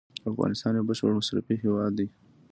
[0.31, 2.07] افغانستان یو بشپړ مصرفي هیواد دی.